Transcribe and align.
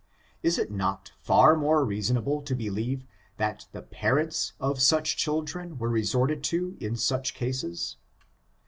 Is 0.41 0.57
it 0.57 0.71
not 0.71 1.11
far 1.21 1.55
more 1.55 1.85
reasonable 1.85 2.41
to 2.41 2.55
believe 2.55 3.05
that 3.37 3.67
the 3.71 3.83
parents 3.83 4.53
of 4.59 4.81
such 4.81 5.15
children 5.15 5.77
were 5.77 5.89
resorted 5.89 6.43
to 6.45 6.75
in 6.79 6.95
such 6.95 7.35
cases? 7.35 7.97